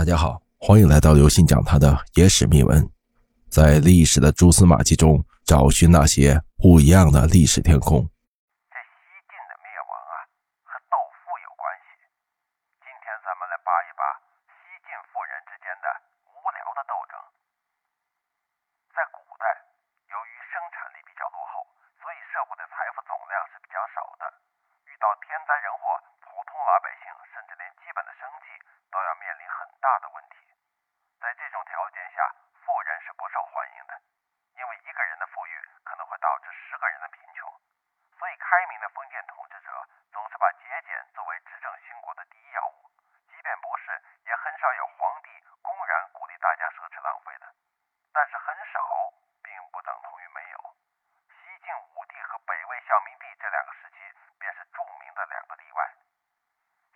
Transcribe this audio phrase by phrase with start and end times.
[0.00, 2.80] 大家好，欢迎来到刘信讲他的野史秘闻，
[3.52, 8.00] 在历史的蛛丝马迹中找寻那些不一样的历史天空。
[8.72, 8.96] 这西
[9.28, 10.24] 晋的灭亡啊，
[10.64, 12.00] 和斗富有关系。
[12.80, 14.00] 今天咱们来扒一扒
[14.48, 15.86] 西晋富人之间的
[16.32, 17.20] 无聊的斗争。
[18.96, 19.44] 在古代，
[20.08, 21.68] 由于生产力比较落后，
[22.00, 24.24] 所以社会的财富总量是比较少的。
[24.88, 25.92] 遇到天灾人祸，
[26.24, 28.09] 普通老百姓甚至连基本的
[28.90, 30.36] 都要面临很大的问题。
[31.20, 34.00] 在这种条件下，富人是不受欢迎的，
[34.54, 37.50] 因为一个人的富裕可能会导致十个人的贫穷。
[38.18, 42.90] 所以，开明的封建统治者总是把节俭作为执政兴国的第一要务。
[43.28, 47.54] 即便不是，也很少有皇帝公然鼓励大家奢侈浪费的。
[48.12, 49.12] 但是，很少
[49.42, 50.76] 并不等同于没有。
[51.28, 53.96] 西晋武帝和北魏孝明帝这两个时期
[54.38, 55.94] 便是著名的两个例外。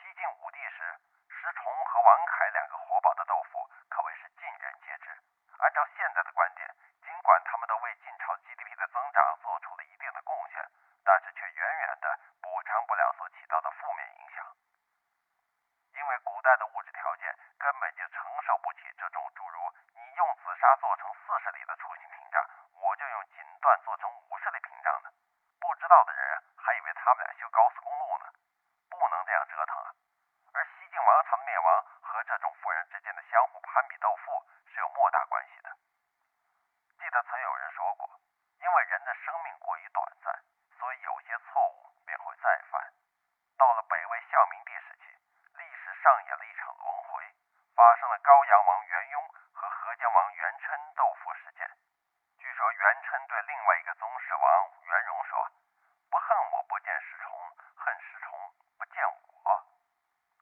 [0.00, 0.98] 西晋武帝时，
[1.28, 5.20] 石崇和王恺两个活宝的豆腐可谓是尽人皆知。
[5.60, 6.66] 按照现在的观点，
[7.04, 10.64] 尽管他们都为晋朝 GDP 的增长做出了一定的贡献，
[11.04, 14.44] 但是却远远的补偿不了所起到的负面影响。
[15.92, 22.40] 因为古代的物质条件根本就承受不起这种诸如“你用紫砂做成四十里的出行屏障，
[22.80, 25.12] 我就用锦缎做成五十里屏障”的。
[25.60, 28.32] 不知道的人还以为他们俩修高速公路呢，
[28.88, 29.92] 不能这样折腾啊！
[30.54, 35.70] 而西晋王朝的灭亡和这种富人之间的相互攀比斗富是有莫大关系的。
[36.98, 38.08] 记得曾有人说过，
[38.58, 40.42] 因为人的生命过于短暂，
[40.78, 42.92] 所以有些错误便会再犯。
[43.58, 45.18] 到了北魏孝明帝时期，
[45.54, 47.24] 历史上演了一场轮回，
[47.76, 51.68] 发生了高阳王元雍和河间王元琛斗富事件。
[52.38, 55.46] 据说元琛对另外一个宗室王元荣说
[56.08, 57.38] ：“不恨我不见石崇，
[57.76, 59.20] 恨石崇不见我。”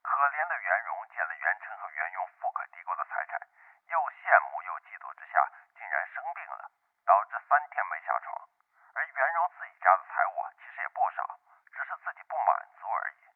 [0.00, 3.38] 可怜的元荣见了元琛和元雍富可敌国的财产，
[3.88, 6.70] 又羡慕又嫉妒之下，竟然生病了，
[7.04, 8.48] 导致三天没下床。
[8.94, 11.38] 而元荣自己家的财物其实也不少，
[11.72, 13.28] 只是自己不满足而已。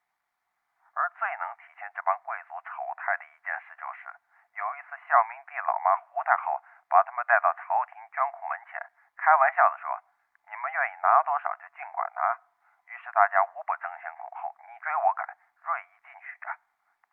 [0.96, 4.08] 而最能体现这帮贵族丑态的一件事，就是
[4.52, 8.80] 有一次孝明帝老妈胡太后把他们带到朝廷捐库门前，
[9.16, 10.00] 开玩笑地说
[10.46, 12.38] ：“你们愿意拿多少就尽管拿。”
[12.86, 15.26] 于是大家无不争先恐后，你追我赶，
[15.62, 16.50] 锐意进取着。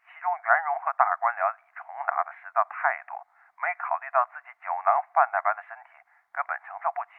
[0.05, 3.25] 其中袁荣和大官僚李崇拿的实在太多，
[3.57, 5.97] 没考虑到自己酒囊饭袋般的身体
[6.31, 7.11] 根本承受不起，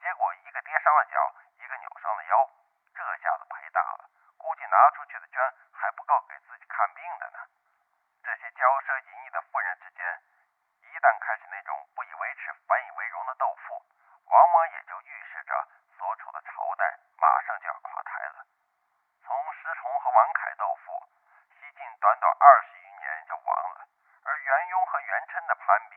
[0.00, 2.50] 结果一个跌伤了脚，一个扭伤了腰，
[2.94, 7.38] 这下子赔大了，估计拿出去的捐还不够给自己看病的呢。
[8.22, 10.06] 这些骄奢淫逸的富人之间，
[10.82, 13.82] 一旦开始那种不以为耻反以为荣的斗富，
[14.26, 15.68] 往往也就预示着
[15.98, 18.46] 所处的朝代马上就要垮台了。
[19.22, 21.02] 从石崇和王恺斗富，
[21.58, 21.72] 西
[22.20, 23.88] 到二十余年就亡了，
[24.22, 25.96] 而元雍和元琛的攀比，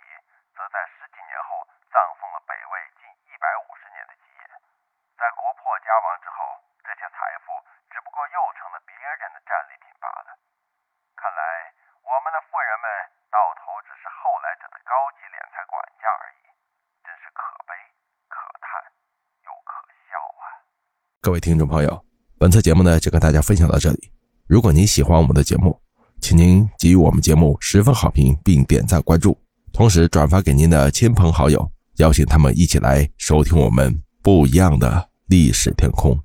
[0.56, 4.42] 则在十几年后葬送了北魏近一百五十年的基业。
[5.20, 7.52] 在国破家亡之后，这些财富
[7.92, 10.40] 只不过又成了别人的战利品罢了。
[11.20, 11.42] 看来
[12.08, 12.88] 我们的富人们
[13.28, 16.48] 到头只是后来者的高级敛财管家而已，
[17.04, 17.76] 真是可悲、
[18.32, 18.80] 可叹
[19.44, 20.64] 又可笑啊！
[21.20, 22.00] 各位听众朋友，
[22.40, 24.08] 本次节目呢就跟大家分享到这里。
[24.48, 25.83] 如果您喜欢我们的节目，
[26.24, 29.38] 请您给予我们节目十分好评，并点赞关注，
[29.74, 36.18] 同时转发给您的亲朋好友，邀请他们一起来收听我们不一样的历史天空。